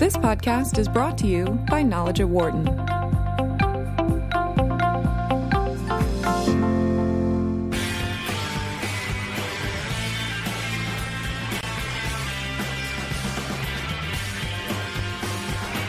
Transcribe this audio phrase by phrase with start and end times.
[0.00, 2.64] This podcast is brought to you by Knowledge at Wharton.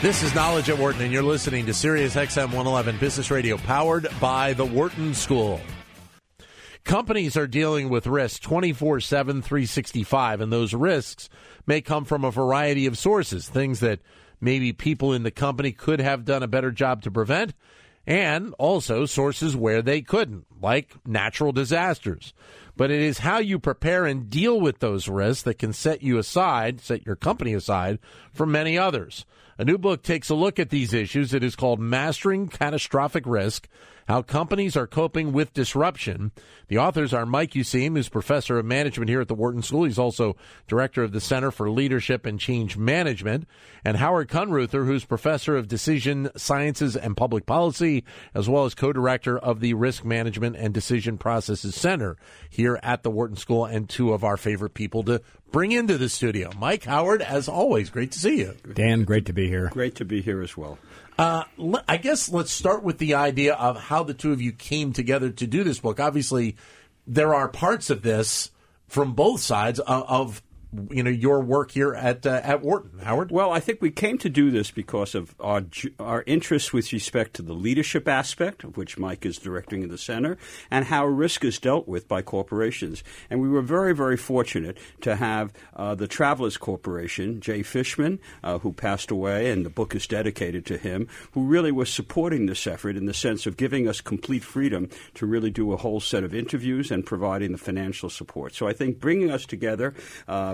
[0.01, 4.09] This is Knowledge at Wharton, and you're listening to Sirius XM 111 Business Radio, powered
[4.19, 5.61] by the Wharton School.
[6.91, 11.29] Companies are dealing with risks 24 7, 365, and those risks
[11.65, 14.01] may come from a variety of sources, things that
[14.41, 17.53] maybe people in the company could have done a better job to prevent,
[18.05, 22.33] and also sources where they couldn't, like natural disasters.
[22.75, 26.17] But it is how you prepare and deal with those risks that can set you
[26.17, 27.99] aside, set your company aside
[28.33, 29.25] from many others.
[29.61, 31.35] A new book takes a look at these issues.
[31.35, 33.67] It is called Mastering Catastrophic Risk
[34.07, 36.31] How Companies Are Coping with Disruption.
[36.67, 39.83] The authors are Mike Useem, who's professor of management here at the Wharton School.
[39.83, 40.35] He's also
[40.67, 43.47] director of the Center for Leadership and Change Management,
[43.85, 48.03] and Howard Kunreuther, who's professor of decision sciences and public policy,
[48.33, 52.17] as well as co director of the Risk Management and Decision Processes Center
[52.49, 56.09] here at the Wharton School, and two of our favorite people to bring into the
[56.09, 56.51] studio.
[56.57, 58.55] Mike Howard, as always, great to see you.
[58.73, 59.69] Dan, great to be here.
[59.69, 60.77] Great to be here as well.
[61.17, 61.43] Uh,
[61.87, 65.29] I guess let's start with the idea of how the two of you came together
[65.29, 65.99] to do this book.
[65.99, 66.55] Obviously,
[67.05, 68.51] there are parts of this
[68.87, 70.41] from both sides of, of
[70.89, 73.31] you know your work here at uh, at Wharton, Howard.
[73.31, 75.63] Well, I think we came to do this because of our
[75.99, 79.97] our interest with respect to the leadership aspect, of which Mike is directing in the
[79.97, 80.37] center,
[80.69, 83.03] and how risk is dealt with by corporations.
[83.29, 88.59] And we were very very fortunate to have uh, the Travelers Corporation, Jay Fishman, uh,
[88.59, 92.65] who passed away, and the book is dedicated to him, who really was supporting this
[92.65, 96.23] effort in the sense of giving us complete freedom to really do a whole set
[96.23, 98.55] of interviews and providing the financial support.
[98.55, 99.93] So I think bringing us together.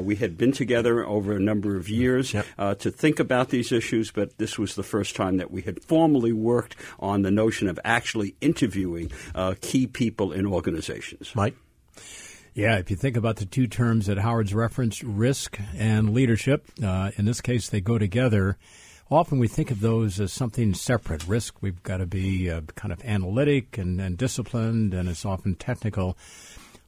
[0.07, 2.45] We had been together over a number of years yep.
[2.57, 5.83] uh, to think about these issues, but this was the first time that we had
[5.83, 11.33] formally worked on the notion of actually interviewing uh, key people in organizations.
[11.35, 11.57] Mike?
[12.53, 17.11] Yeah, if you think about the two terms that Howard's referenced, risk and leadership, uh,
[17.17, 18.57] in this case, they go together.
[19.11, 21.27] Often we think of those as something separate.
[21.27, 25.55] Risk, we've got to be uh, kind of analytic and, and disciplined, and it's often
[25.55, 26.17] technical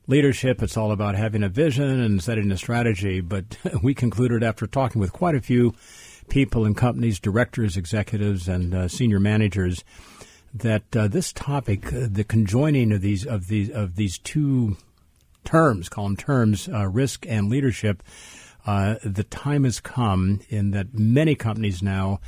[0.10, 0.62] leadership.
[0.62, 3.22] It's all about having a vision and setting a strategy.
[3.22, 5.76] But we concluded after talking with quite a few
[6.28, 9.84] people and companies, directors, executives, and uh, senior managers,
[10.54, 14.78] that uh, this topic, uh, the conjoining of these of these of these two
[15.46, 18.04] terms, call them terms, uh, risk and leadership,
[18.66, 22.20] uh, the time has come in that many companies now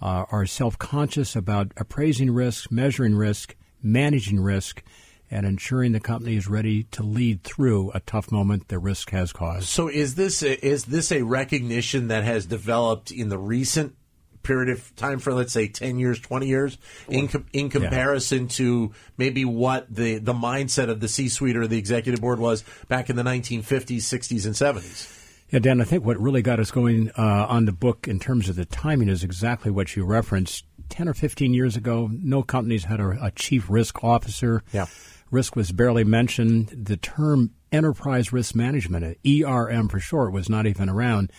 [0.00, 4.82] uh, are self conscious about appraising risk, measuring risk, managing risk
[5.30, 9.32] and ensuring the company is ready to lead through a tough moment the risk has
[9.32, 9.68] caused.
[9.68, 13.96] So, is this a, is this a recognition that has developed in the recent
[14.42, 16.78] period of time for let's say 10 years 20 years
[17.08, 18.48] in com- in comparison yeah.
[18.48, 23.10] to maybe what the the mindset of the C-suite or the executive board was back
[23.10, 25.12] in the 1950s 60s and 70s
[25.50, 28.48] yeah, Dan, I think what really got us going uh, on the book in terms
[28.48, 30.64] of the timing is exactly what you referenced.
[30.88, 34.64] 10 or 15 years ago, no companies had a, a chief risk officer.
[34.72, 34.86] Yeah
[35.30, 36.68] risk was barely mentioned.
[36.68, 41.32] The term enterprise risk management, ERM for short, was not even around.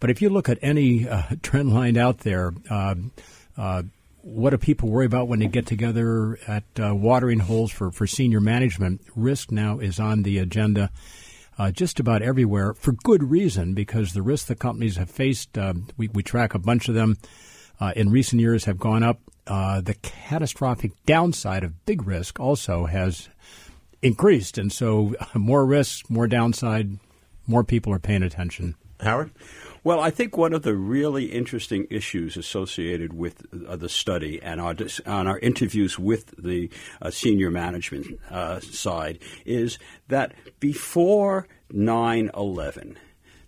[0.00, 2.94] But if you look at any uh, trend line out there, uh,
[3.56, 3.82] uh,
[4.22, 8.06] what do people worry about when they get together at uh, watering holes for, for
[8.06, 9.00] senior management?
[9.14, 10.90] Risk now is on the agenda.
[11.56, 15.74] Uh, just about everywhere for good reason because the risks the companies have faced, uh,
[15.96, 17.16] we, we track a bunch of them
[17.94, 23.28] in recent years, have gone up uh, the catastrophic downside of big risk also has
[24.02, 24.58] increased.
[24.58, 26.98] And so, more risk, more downside,
[27.46, 28.74] more people are paying attention.
[29.00, 29.32] Howard?
[29.82, 34.58] Well, I think one of the really interesting issues associated with uh, the study and
[34.58, 34.74] our
[35.04, 36.70] on our interviews with the
[37.02, 39.78] uh, senior management uh, side is
[40.08, 42.98] that before 9 11,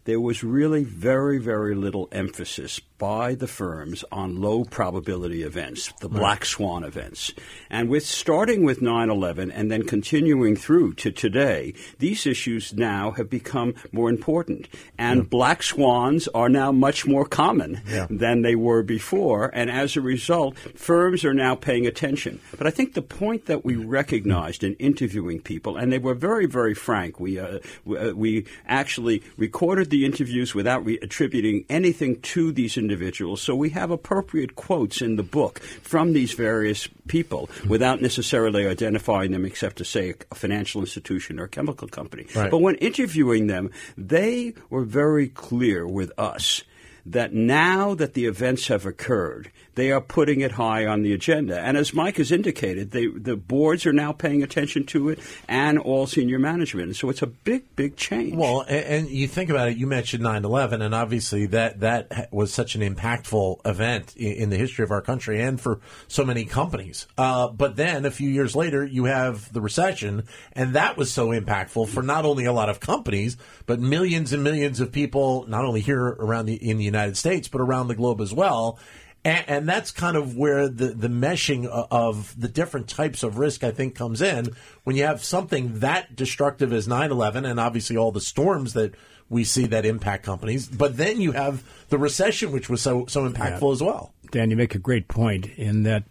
[0.05, 6.09] there was really very, very little emphasis by the firms on low probability events, the
[6.09, 6.19] right.
[6.19, 7.33] black swan events.
[7.71, 13.29] And with starting with 9/11 and then continuing through to today, these issues now have
[13.29, 14.69] become more important.
[14.99, 15.29] And yeah.
[15.29, 18.07] black swans are now much more common yeah.
[18.09, 22.41] than they were before, and as a result, firms are now paying attention.
[22.57, 26.47] But I think the point that we recognized in interviewing people and they were very
[26.47, 27.21] very frank.
[27.21, 33.43] We uh, we, uh, actually recorded the interviews without re- attributing anything to these individuals.
[33.43, 39.33] So we have appropriate quotes in the book from these various people without necessarily identifying
[39.33, 42.27] them except to say a financial institution or a chemical company.
[42.35, 42.51] Right.
[42.51, 46.63] But when interviewing them, they were very clear with us
[47.07, 51.61] that now that the events have occurred, they are putting it high on the agenda.
[51.61, 55.79] And as Mike has indicated, they, the boards are now paying attention to it and
[55.79, 56.97] all senior management.
[56.97, 58.35] So it's a big, big change.
[58.35, 62.29] Well, and, and you think about it, you mentioned 9 11, and obviously that, that
[62.33, 66.25] was such an impactful event in, in the history of our country and for so
[66.25, 67.07] many companies.
[67.19, 70.25] Uh, but then a few years later, you have the recession,
[70.55, 73.37] and that was so impactful for not only a lot of companies,
[73.67, 77.47] but millions and millions of people, not only here around the, in the United States,
[77.47, 78.79] but around the globe as well.
[79.25, 83.65] And, and, that's kind of where the, the meshing of the different types of risk,
[83.65, 84.55] I think, comes in
[84.85, 88.95] when you have something that destructive as 9 11 and obviously all the storms that
[89.29, 90.69] we see that impact companies.
[90.69, 93.73] But then you have the recession, which was so, so impactful yeah.
[93.73, 94.13] as well.
[94.31, 96.05] Dan, you make a great point in that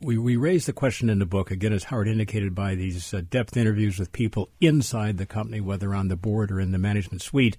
[0.00, 3.22] we, we raise the question in the book, again, as Howard indicated by these uh,
[3.30, 7.22] depth interviews with people inside the company, whether on the board or in the management
[7.22, 7.56] suite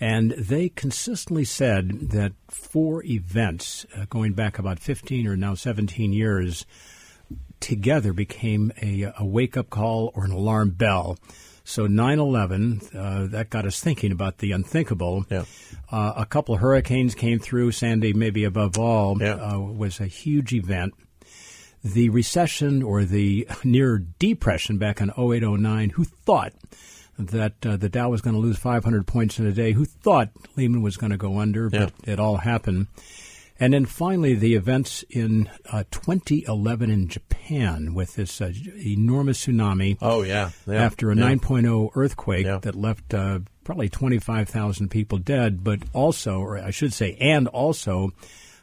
[0.00, 6.12] and they consistently said that four events, uh, going back about 15 or now 17
[6.12, 6.66] years,
[7.60, 11.16] together became a, a wake up call or an alarm bell.
[11.64, 15.24] So 9 11, uh, that got us thinking about the unthinkable.
[15.30, 15.44] Yeah.
[15.90, 19.36] Uh, a couple of hurricanes came through, Sandy, maybe above all, yeah.
[19.36, 20.92] uh, was a huge event.
[21.82, 26.52] The recession or the near depression back in 08 09, who thought
[27.18, 29.72] that uh, the Dow was going to lose 500 points in a day.
[29.72, 31.68] Who thought Lehman was going to go under?
[31.72, 31.86] Yeah.
[31.86, 32.88] But it all happened.
[33.60, 39.96] And then finally, the events in uh, 2011 in Japan with this uh, enormous tsunami.
[40.02, 40.50] Oh, yeah.
[40.66, 40.82] yeah.
[40.82, 41.22] After a yeah.
[41.22, 42.58] 9.0 earthquake yeah.
[42.58, 48.10] that left uh, probably 25,000 people dead, but also, or I should say, and also,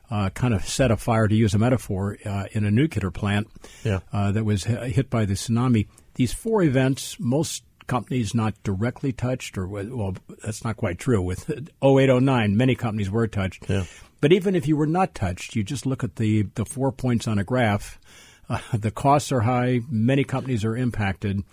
[0.09, 3.47] uh, kind of set a fire, to use a metaphor, uh, in a nuclear plant
[3.85, 3.99] yeah.
[4.11, 5.87] uh, that was hit by the tsunami.
[6.15, 11.21] These four events, most companies not directly touched, or well, that's not quite true.
[11.21, 11.49] With
[11.83, 13.69] 0809, many companies were touched.
[13.69, 13.85] Yeah.
[14.19, 17.27] But even if you were not touched, you just look at the, the four points
[17.27, 17.99] on a graph.
[18.47, 19.79] Uh, the costs are high.
[19.89, 21.43] Many companies are impacted.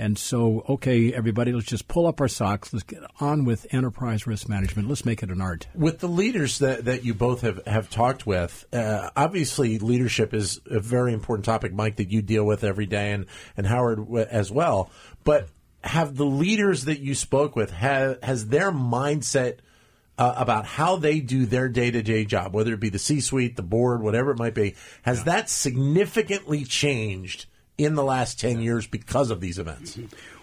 [0.00, 2.72] And so, okay, everybody, let's just pull up our socks.
[2.72, 4.88] Let's get on with enterprise risk management.
[4.88, 5.66] Let's make it an art.
[5.74, 10.58] With the leaders that, that you both have, have talked with, uh, obviously leadership is
[10.70, 13.26] a very important topic, Mike, that you deal with every day, and,
[13.58, 14.90] and Howard as well.
[15.22, 15.48] But
[15.82, 19.58] have the leaders that you spoke with have, has their mindset
[20.18, 24.02] uh, about how they do their day-to-day job whether it be the c-suite the board
[24.02, 25.24] whatever it might be has yeah.
[25.24, 27.46] that significantly changed
[27.78, 29.98] in the last 10 years because of these events?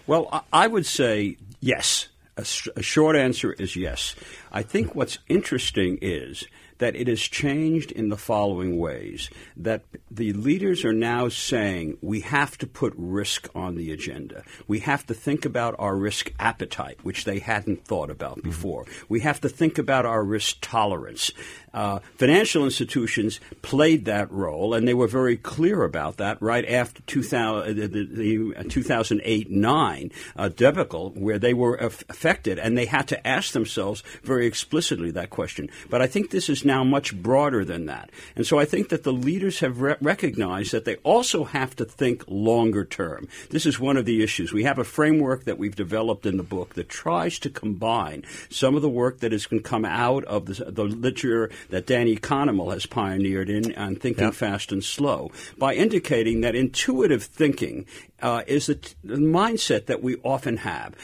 [0.08, 2.08] Well i would say yes.
[2.36, 4.14] A, sh- a short answer is yes.
[4.52, 6.46] I think what's interesting is
[6.78, 12.20] that it has changed in the following ways that the leaders are now saying we
[12.20, 14.42] have to put risk on the agenda.
[14.66, 18.48] We have to think about our risk appetite, which they hadn't thought about mm-hmm.
[18.48, 18.86] before.
[19.08, 21.32] We have to think about our risk tolerance.
[21.72, 27.02] Uh, financial institutions played that role, and they were very clear about that right after
[27.02, 33.26] 2000, the, the 2008 9 uh, debacle, where they were affected, and they had to
[33.26, 35.68] ask themselves very explicitly that question.
[35.90, 38.10] But I think this is now much broader than that.
[38.36, 41.84] And so I think that the leaders have re- recognized that they also have to
[41.84, 43.28] think longer term.
[43.50, 44.52] This is one of the issues.
[44.52, 48.74] We have a framework that we've developed in the book that tries to combine some
[48.74, 52.86] of the work that has come out of the, the literature that Danny Kahneman has
[52.86, 54.34] pioneered in on thinking yep.
[54.34, 57.86] fast and slow by indicating that intuitive thinking
[58.20, 60.94] uh, is the, t- the, mindset that we often have,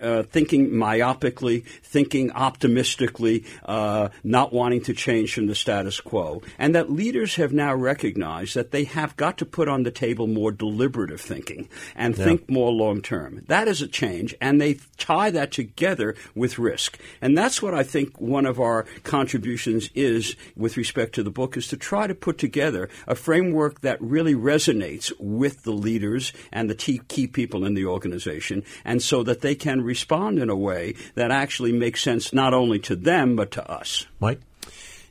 [0.00, 6.74] uh, thinking myopically, thinking optimistically, uh, not wanting to change from the status quo, and
[6.74, 10.52] that leaders have now recognized that they have got to put on the table more
[10.52, 12.24] deliberative thinking and yeah.
[12.24, 13.42] think more long term.
[13.48, 17.82] That is a change, and they tie that together with risk, and that's what I
[17.82, 22.14] think one of our contributions is with respect to the book is to try to
[22.14, 27.74] put together a framework that really resonates with the leaders and the key people in
[27.74, 32.32] the organization, and so that they can respond in a way that actually makes sense
[32.32, 34.06] not only to them but to us.
[34.18, 34.40] Mike?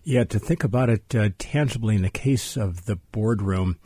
[0.04, 3.78] Yeah, to think about it uh, tangibly in the case of the boardroom,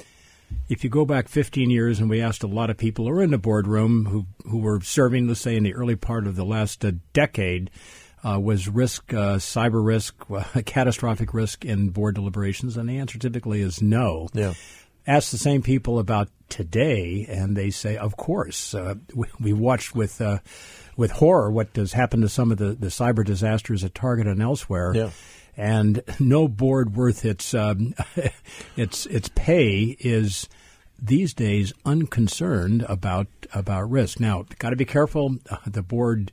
[0.69, 3.23] if you go back 15 years and we asked a lot of people who were
[3.23, 6.45] in the boardroom who, who were serving, let's say, in the early part of the
[6.45, 7.69] last uh, decade,
[8.23, 10.15] uh, was risk, uh, cyber risk,
[10.65, 12.77] catastrophic risk in board deliberations?
[12.77, 14.29] And the answer typically is no.
[14.33, 14.53] Yeah
[15.05, 19.95] ask the same people about today, and they say, "Of course." Uh, we, we, watched
[19.95, 20.39] with uh,
[20.95, 24.41] with horror what has happened to some of the, the cyber disasters at Target and
[24.41, 24.93] elsewhere.
[24.95, 25.09] Yeah.
[25.55, 27.93] And no board worth its um,
[28.75, 30.49] its its pay is
[30.99, 34.19] these days unconcerned about about risk.
[34.19, 35.37] Now, got to be careful.
[35.49, 36.31] Uh, the board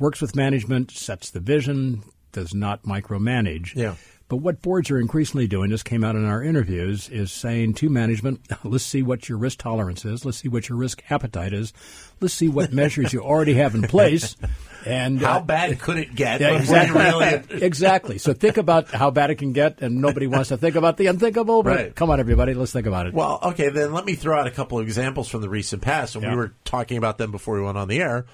[0.00, 2.02] works with management, sets the vision,
[2.32, 3.74] does not micromanage.
[3.74, 3.94] Yeah.
[4.28, 7.90] But what boards are increasingly doing, this came out in our interviews, is saying to
[7.90, 11.72] management, let's see what your risk tolerance is, let's see what your risk appetite is,
[12.20, 14.36] let's see what measures you already have in place.
[14.86, 16.40] And how uh, bad could it get?
[16.40, 17.02] yeah, exactly.
[17.02, 18.16] really- exactly.
[18.16, 21.08] So think about how bad it can get, and nobody wants to think about the
[21.08, 21.62] unthinkable.
[21.62, 21.94] But Right.
[21.94, 23.12] come on, everybody, let's think about it.
[23.12, 26.14] Well, okay, then let me throw out a couple of examples from the recent past,
[26.14, 26.30] and Yeah.
[26.30, 28.24] we were talking about them before we went on the air.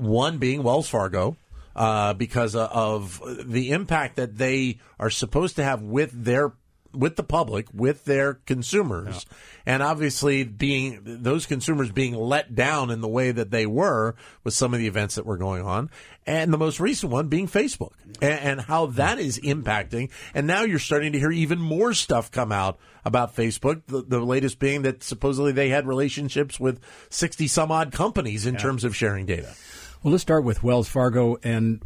[0.00, 1.36] One being Wells Fargo,
[1.76, 6.52] uh, because of the impact that they are supposed to have with their
[6.92, 9.24] with the public, with their consumers,
[9.64, 14.54] and obviously being those consumers being let down in the way that they were with
[14.54, 15.88] some of the events that were going on,
[16.26, 20.10] and the most recent one being Facebook, and, and how that is impacting.
[20.34, 23.82] And now you're starting to hear even more stuff come out about Facebook.
[23.86, 28.56] The, the latest being that supposedly they had relationships with sixty some odd companies in
[28.56, 29.54] terms of sharing data.
[30.02, 31.82] Well, let's start with Wells Fargo, and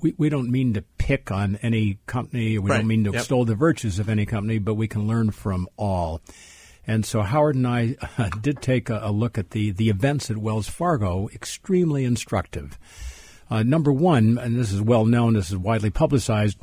[0.00, 2.58] we, we don't mean to pick on any company.
[2.58, 2.78] We Right.
[2.78, 3.20] don't mean to Yep.
[3.20, 6.20] extol the virtues of any company, but we can learn from all.
[6.86, 7.96] And so Howard and I
[8.42, 12.78] did take a, a look at the, the events at Wells Fargo, extremely instructive.
[13.50, 16.58] Uh, number one, and this is well known, this is widely publicized,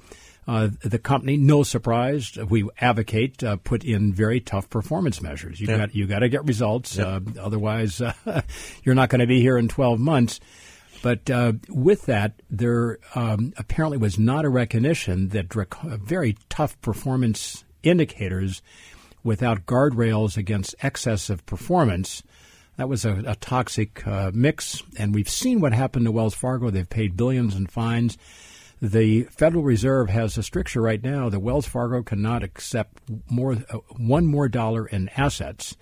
[0.47, 5.59] uh, the company, no surprise, we advocate uh, put in very tough performance measures.
[5.61, 5.77] You Yeah.
[5.77, 8.41] got you got to get results, uh, otherwise uh,
[8.83, 10.39] you're not going to be here in 12 months.
[11.01, 16.79] But uh, with that, there um, apparently was not a recognition that drac- very tough
[16.81, 18.61] performance indicators
[19.23, 22.23] without guardrails against excess of performance.
[22.77, 26.69] That was a, a toxic uh, mix, and we've seen what happened to Wells Fargo.
[26.69, 28.17] They've paid billions in fines.
[28.81, 33.77] The Federal Reserve has a stricture right now that Wells Fargo cannot accept more uh,
[33.97, 35.75] one more dollar in assets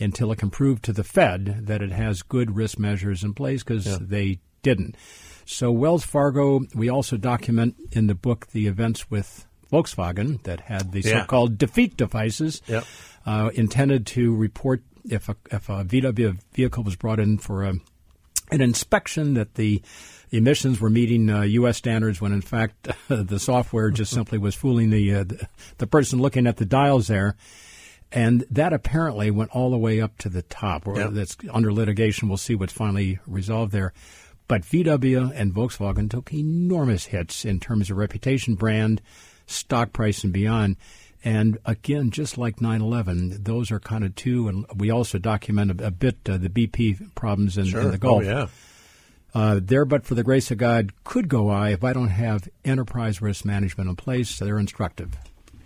[0.00, 3.62] until it can prove to the Fed that it has good risk measures in place
[3.62, 4.96] because they didn't.
[5.44, 10.92] So Wells Fargo, we also document in the book the events with Volkswagen that had
[10.92, 11.22] the Yeah.
[11.22, 12.84] so-called defeat devices Yep.
[13.26, 17.74] uh, intended to report if a, if a VW vehicle was brought in for a,
[18.50, 19.82] an inspection that the
[20.30, 21.76] emissions were meeting uh, U.S.
[21.76, 26.20] standards when in fact the software just simply was fooling the, uh, the the person
[26.20, 27.36] looking at the dials there.
[28.14, 30.86] And that apparently went all the way up to the top.
[30.86, 31.08] Yeah.
[31.10, 32.28] That's under litigation.
[32.28, 33.94] We'll see what's finally resolved there.
[34.52, 39.00] But VW and Volkswagen took enormous hits in terms of reputation, brand,
[39.46, 40.76] stock price, and beyond.
[41.24, 44.48] And again, just like 9 11, those are kind of two.
[44.48, 48.24] And we also document a, a bit uh, the BP problems in, in the Gulf.
[48.24, 48.46] Oh, yeah.
[49.32, 52.46] Uh, there, but for the grace of God, could go I if I don't have
[52.62, 54.38] enterprise risk management in place.
[54.38, 55.16] They're instructive.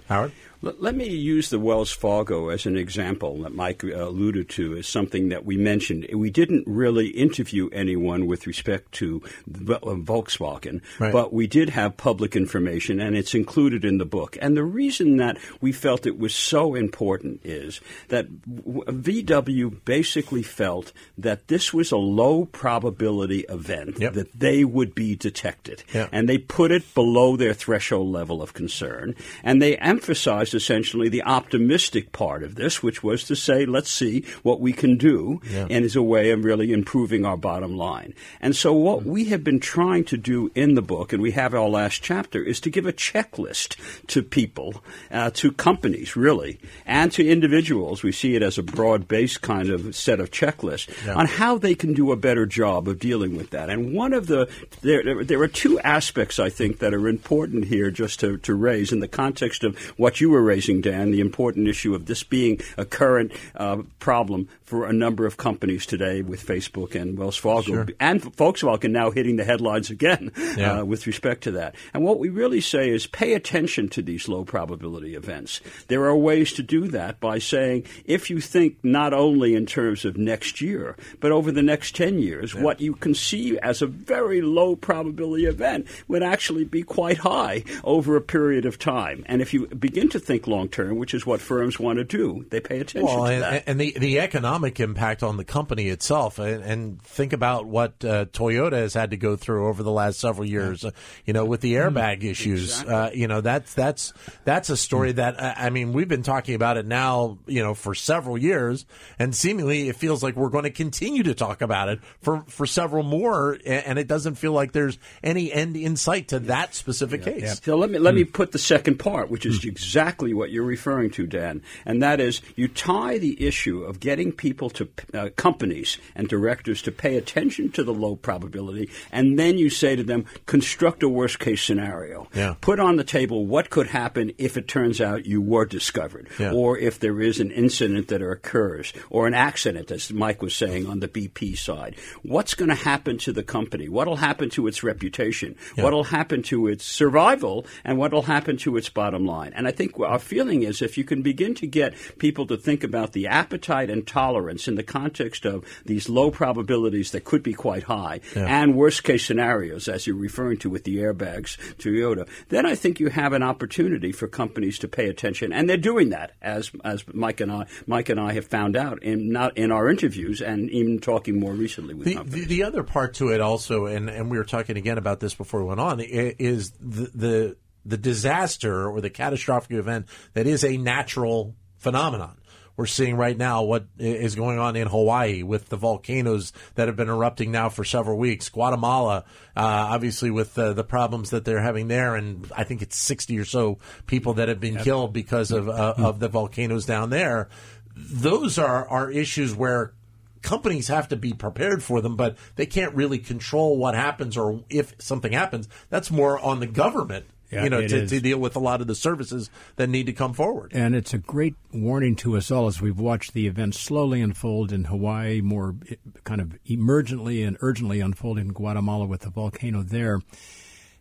[0.08, 0.30] Howard?
[0.66, 4.76] Let, let me use the Wells Fargo as an example that Mike uh, alluded to
[4.76, 6.06] as something that we mentioned.
[6.12, 11.12] We didn't really interview anyone with respect to uh, Volkswagen, Right.
[11.12, 14.36] but we did have public information, and it's included in the book.
[14.42, 20.92] And the reason that we felt it was so important is that VW basically felt
[21.16, 24.12] that this was a low probability event Yep.
[24.14, 26.08] that they would be detected, Yeah.
[26.10, 31.22] and they put it below their threshold level of concern, and they emphasized essentially the
[31.22, 35.66] optimistic part of this, which was to say, let's see what we can do, Yeah.
[35.70, 38.14] and is a way of really improving our bottom line.
[38.40, 41.54] And so, what we have been trying to do in the book, and we have
[41.54, 43.76] our last chapter, is to give a checklist
[44.08, 48.02] to people, uh, to companies, really, and to individuals.
[48.02, 51.14] We see it as a broad based kind of set of checklists Yeah.
[51.14, 53.68] on how they can do a better job of dealing with that.
[53.70, 54.48] And one of the
[54.82, 58.54] there, there, there are two aspects I think that are important here just to, to
[58.54, 62.22] raise in the context of what you were raising, Dan, the important issue of this
[62.22, 67.36] being a current uh, problem for a number of companies today with Facebook and Wells
[67.36, 67.86] Fargo Sure.
[68.00, 70.80] and Volkswagen now hitting the headlines again Yeah.
[70.80, 71.74] uh, with respect to that.
[71.94, 75.60] And what we really say is pay attention to these low probability events.
[75.88, 80.04] There are ways to do that by saying if you think not only in terms
[80.04, 84.40] of next year, but over the next 10 years, what you conceive as a very
[84.40, 89.22] low probability event would actually be quite high over a period of time.
[89.26, 92.44] And if you begin to think long term, which is what firms want to do,
[92.50, 93.64] they pay attention Well, to and, that.
[93.66, 98.26] and the the economic impact on the company itself, and, and think about what uh,
[98.26, 100.84] Toyota has had to go through over the last several years.
[100.84, 100.90] Uh,
[101.24, 102.82] you know, with the airbag issues.
[102.82, 104.12] Uh, you know, that's that's
[104.44, 107.38] that's a story that uh, I mean we've been talking about it now.
[107.46, 108.84] You know, for several years,
[109.18, 112.66] and seemingly it feels like we're going to continue to talk about it for for
[112.66, 116.74] several more, and, and it doesn't feel like there's any end in sight to that
[116.74, 117.60] specific case.
[117.62, 121.10] So let me let me put the second part, which is exactly what you're referring
[121.10, 125.98] to, Dan, and that is you tie the issue of getting people to uh, companies
[126.14, 130.24] and directors to pay attention to the low probability, and then you say to them,
[130.46, 132.28] construct a worst case scenario.
[132.34, 132.54] Yeah.
[132.60, 136.52] Put on the table what could happen if it turns out you were discovered, Yeah.
[136.52, 140.86] or if there is an incident that occurs, or an accident, as Mike was saying
[140.86, 141.96] on the BP side.
[142.22, 143.88] What's going to happen to the company?
[143.88, 145.56] What'll happen to its reputation?
[145.76, 147.66] What'll happen to its survival?
[147.84, 149.52] And what'll happen to its bottom line?
[149.54, 152.84] And I think our feeling is if you can begin to get people to think
[152.84, 157.52] about the appetite and tolerance in the context of these low probabilities that could be
[157.52, 162.64] quite high and worst case scenarios, as you're referring to with the airbags, Toyota, then
[162.66, 166.32] I think you have an opportunity for companies to pay attention, and they're doing that,
[166.40, 169.88] as as Mike and I Mike and I have found out in not in our
[169.90, 172.46] interviews and even talking more recently with The, companies.
[172.46, 175.34] the, the other part to it also, and, and we were talking again about this
[175.34, 180.64] before we went on, is the, the the disaster or the catastrophic event that is
[180.64, 182.38] a natural phenomenon.
[182.76, 186.96] We're seeing right now what is going on in Hawaii with the volcanoes that have
[186.96, 188.50] been erupting now for several weeks.
[188.50, 189.24] Guatemala,
[189.56, 193.38] uh, obviously, with uh, the problems that they're having there, and I think it's 60
[193.38, 197.48] or so people that have been killed because of, uh, of the volcanoes down there.
[197.96, 199.94] Those are, are issues where
[200.42, 204.62] companies have to be prepared for them, but they can't really control what happens or
[204.68, 205.66] if something happens.
[205.88, 208.88] That's more on the government, Yeah, you know, to, to deal with a lot of
[208.88, 210.72] the services that need to come forward.
[210.74, 214.72] And it's a great warning to us all as we've watched the events slowly unfold
[214.72, 215.76] in Hawaii, more
[216.24, 220.20] kind of emergently and urgently unfold in Guatemala with the volcano there.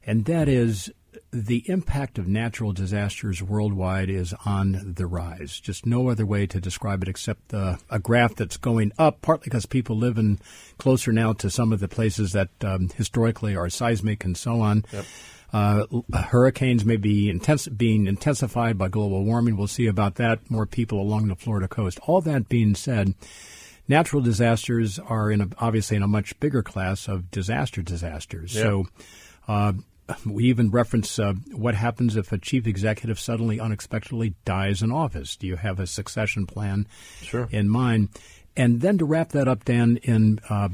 [0.06, 0.92] And that is
[1.32, 5.60] the impact of natural disasters worldwide is on the rise.
[5.60, 9.46] Just no other way to describe it except uh, a graph that's going up, partly
[9.46, 10.40] because people live in
[10.78, 14.86] closer now to some of the places that um, historically are seismic and so on.
[15.56, 19.56] Uh, hurricanes may be intense, being intensified by global warming.
[19.56, 20.52] We'll see about that.
[20.52, 21.98] More people along the Florida coast.
[22.08, 23.14] All that being said,
[23.88, 28.52] natural disasters are in a, obviously in a much bigger class of disaster disasters.
[28.52, 28.88] So,
[29.48, 29.74] uh,
[30.26, 35.38] we even reference uh, what happens if a chief executive suddenly unexpectedly dies in office.
[35.38, 36.86] Do you have a succession plan
[37.22, 37.48] Sure.
[37.50, 38.10] in mind?
[38.58, 40.68] And then to wrap that up, Dan, in uh,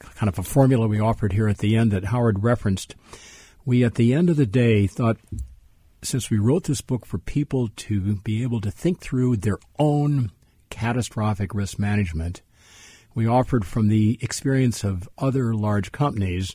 [0.00, 2.96] kind of a formula we offered here at the end that Howard referenced,
[3.66, 5.18] we at the end of the day thought
[6.02, 10.30] since we wrote this book for people to be able to think through their own
[10.70, 12.42] catastrophic risk management,
[13.14, 16.54] we offered from the experience of other large companies,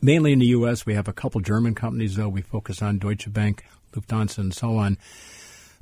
[0.00, 0.86] mainly in the U.S.
[0.86, 2.28] We have a couple German companies, though.
[2.28, 4.96] We focus on Deutsche Bank, Lufthansa, and so on.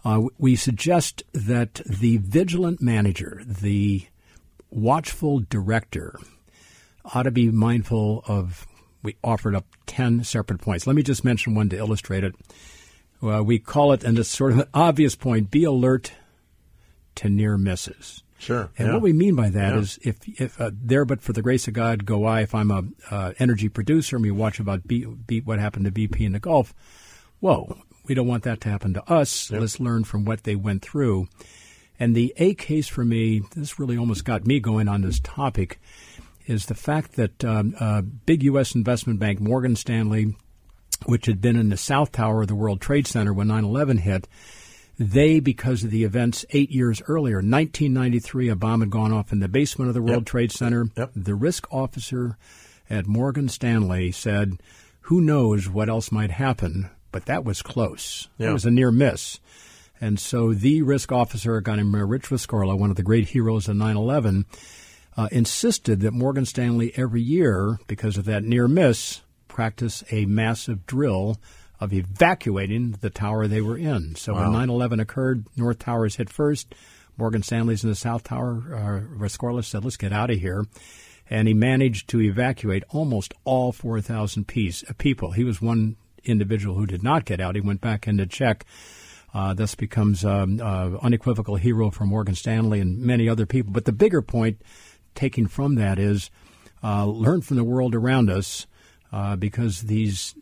[0.04, 4.06] Uh, we suggest that the vigilant manager, the
[4.70, 6.18] watchful director,
[7.14, 8.66] ought to be mindful of.
[9.02, 10.86] We offered up 10 separate points.
[10.86, 12.34] Let me just mention one to illustrate it.
[13.20, 16.12] Well, we call it, and it's sort of an obvious point be alert
[17.16, 18.22] to near misses.
[18.38, 18.70] Sure.
[18.78, 18.94] And yeah.
[18.94, 19.80] what we mean by that Yeah.
[19.80, 22.40] is, if if uh, there, but for the grace of God, go I.
[22.40, 25.90] If I'm a uh, energy producer and we watch about B, B, what happened to
[25.90, 26.72] BP in the Gulf,
[27.40, 29.50] whoa, we don't want that to happen to us.
[29.50, 31.28] Let's learn from what they went through.
[31.98, 35.78] And the A case for me, this really almost got me going on this topic,
[36.50, 38.74] is the fact that um, uh, big U.S.
[38.74, 40.34] investment bank Morgan Stanley,
[41.06, 43.98] which had been in the South Tower of the World Trade Center when 9 11
[43.98, 44.26] hit,
[44.98, 49.38] they, because of the events eight years earlier, 1993, a bomb had gone off in
[49.40, 50.26] the basement of the World Yep.
[50.26, 50.86] Trade Center.
[50.96, 51.12] Yep.
[51.16, 52.36] The risk officer
[52.90, 54.60] at Morgan Stanley said,
[55.02, 56.90] Who knows what else might happen?
[57.12, 58.28] But that was close.
[58.36, 58.50] Yeah.
[58.50, 59.40] It was a near miss.
[60.00, 63.68] And so the risk officer, a guy named Rick Rescorla, one of the great heroes
[63.68, 64.46] of 9 11,
[65.16, 70.86] uh, insisted that Morgan Stanley every year, because of that near miss, practice a massive
[70.86, 71.38] drill
[71.80, 74.14] of evacuating the tower they were in.
[74.14, 76.74] So when 9 11 occurred, North Towers hit first.
[77.16, 79.06] Morgan Stanley's in the South Tower.
[79.20, 80.66] Uh, said, let's get out of here.
[81.28, 85.32] And he managed to evacuate almost all 4,000 piece, uh, people.
[85.32, 87.54] He was one individual who did not get out.
[87.54, 88.64] He went back in to check.
[89.32, 93.72] Uh, thus becomes um, uh, unequivocal hero for Morgan Stanley and many other people.
[93.72, 94.60] But the bigger point,
[95.20, 96.30] taking from that, is
[96.82, 98.66] uh, learn from the world around us
[99.12, 100.34] uh, because these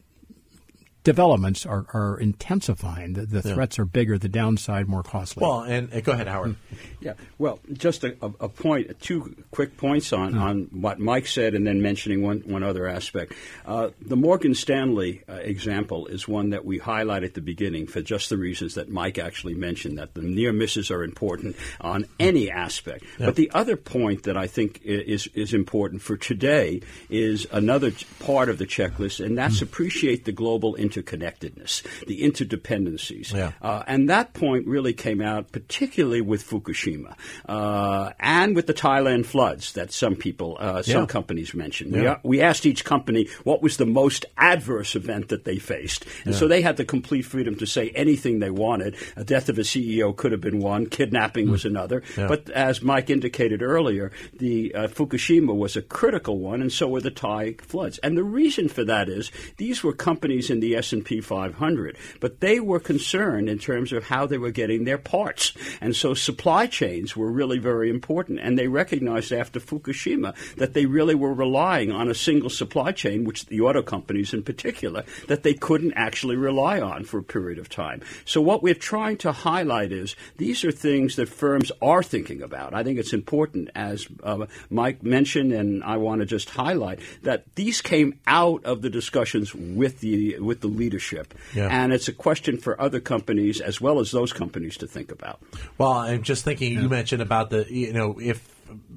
[1.08, 3.14] developments are, are intensifying.
[3.14, 5.40] The, the threats are bigger, the downside more costly.
[5.40, 6.56] Well, and, and go ahead, Howard.
[7.00, 11.54] Yeah, well, just a, a, a point, two quick points on, on what Mike said,
[11.54, 13.34] and then mentioning one, one other aspect.
[13.64, 18.02] Uh, the Morgan Stanley uh, example is one that we highlight at the beginning for
[18.02, 22.50] just the reasons that Mike actually mentioned that the near misses are important on any
[22.50, 23.04] aspect.
[23.16, 28.48] But the other point that I think is is important for today is another part
[28.48, 33.32] of the checklist, and that's appreciate the global interdependence interconnectedness, the interdependencies.
[33.32, 33.52] Yeah.
[33.62, 37.14] Uh, and that point really came out particularly with Fukushima
[37.48, 41.06] uh, and with the Thailand floods that some people, uh, some Yeah.
[41.06, 41.94] companies mentioned.
[41.94, 42.18] Yeah.
[42.22, 46.04] We, we asked each company what was the most adverse event that they faced.
[46.24, 48.96] And so they had the complete freedom to say anything they wanted.
[49.16, 52.02] A death of a CEO could have been one, kidnapping was another.
[52.16, 57.00] But as Mike indicated earlier, the uh, Fukushima was a critical one, and so were
[57.00, 57.98] the Thai floods.
[57.98, 62.60] And the reason for that is these were companies in the S&P 500, but they
[62.60, 65.52] were concerned in terms of how they were getting their parts.
[65.80, 70.86] And so supply chains were really very important, and they recognized after Fukushima that they
[70.86, 75.42] really were relying on a single supply chain, which the auto companies in particular, that
[75.42, 78.00] they couldn't actually rely on for a period of time.
[78.24, 82.74] So what we're trying to highlight is these are things that firms are thinking about.
[82.74, 87.44] I think it's important, as uh, Mike mentioned, and I want to just highlight that
[87.54, 91.68] these came out of the discussions with the with the leadership, Yeah.
[91.70, 95.40] and it's a question for other companies as well as those companies to think about.
[95.78, 96.72] Well, I'm just thinking.
[96.72, 98.46] You mentioned about the you know if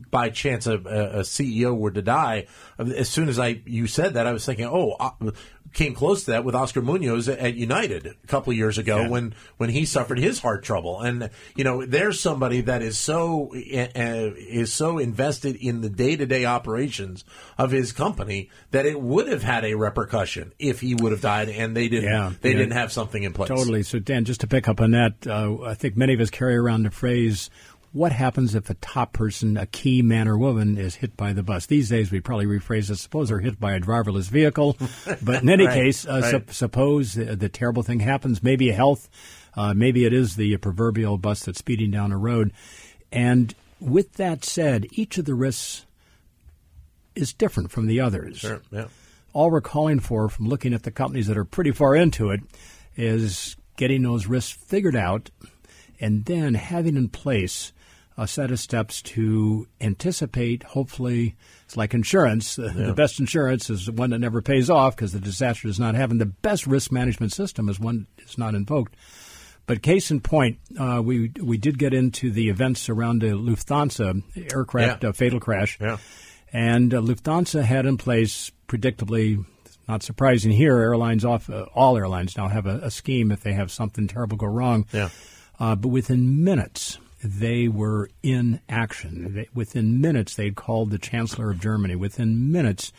[0.10, 4.15] by chance a, a a CEO were to die, as soon as I you said
[4.15, 5.31] that, I was thinking, oh, uh,
[5.73, 9.34] came close to that with Oscar Munoz at United a couple of years ago when
[9.57, 13.88] when he suffered his heart trouble, and you know there's somebody that is so uh,
[13.95, 17.23] is so invested in the day to day operations
[17.57, 21.49] of his company that it would have had a repercussion if he would have died,
[21.49, 22.57] and they didn't Yeah, they yeah.
[22.57, 23.49] didn't have something in place.
[23.49, 23.84] Totally.
[23.84, 26.55] So, Dan, just to pick up on that, uh, I think many of us carry
[26.55, 27.49] around the phrase,
[27.93, 31.43] what happens if a top person, a key man or woman, is hit by the
[31.43, 31.65] bus?
[31.65, 34.77] These days, we probably rephrase it, suppose they're hit by a driverless vehicle.
[35.21, 36.32] But in any Right, case, uh, right.
[36.32, 39.10] sup- suppose the, the terrible thing happens, maybe a health,
[39.56, 42.54] uh, maybe it is the proverbial bus that's speeding down a road.
[43.12, 45.86] And with that said, each of the risks
[47.15, 48.62] is different from the others Sure.
[48.71, 48.86] Yeah.
[49.34, 52.39] all we're calling for from looking at the companies that are pretty far into it
[52.95, 55.30] is getting those risks figured out
[55.99, 57.73] and then having in place
[58.21, 63.89] a set of steps to anticipate hopefully it's like insurance the, the best insurance is
[63.89, 67.31] one that never pays off because the disaster does not happen the best risk management
[67.34, 68.95] system is one that's not invoked
[69.67, 74.21] but case in point, uh, we we did get into the events around the Lufthansa
[74.51, 75.10] aircraft Yeah.
[75.10, 75.97] uh, fatal crash, Yeah.
[76.51, 79.45] and uh, Lufthansa had in place, predictably,
[79.88, 83.53] not surprising here, airlines off uh, all airlines now have a, a scheme if they
[83.53, 84.88] have something terrible go wrong.
[84.91, 85.10] Yeah.
[85.60, 89.34] Uh, but within minutes, they were in action.
[89.36, 91.95] They, within minutes, they'd called the Chancellor of Germany.
[91.95, 92.91] Within minutes,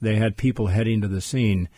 [0.00, 1.68] they had people heading to the scene.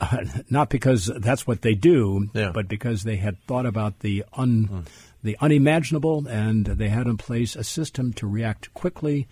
[0.00, 0.18] Uh,
[0.50, 2.50] not because that's what they do, Yeah.
[2.52, 4.84] but because they had thought about the un,
[5.22, 9.26] the unimaginable, and they had in place a system to react quickly.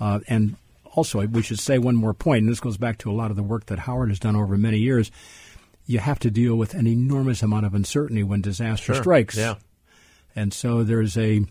[0.00, 0.56] Uh, and
[0.94, 3.36] also, we should say one more point, and this goes back to a lot of
[3.36, 5.10] the work that Howard has done over many years.
[5.86, 9.02] You have to deal with an enormous amount of uncertainty when disaster Sure.
[9.02, 9.36] strikes.
[9.36, 9.56] Yeah.
[10.38, 11.44] And so there's a,